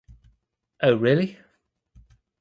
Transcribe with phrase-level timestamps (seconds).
[0.81, 1.37] Oh really?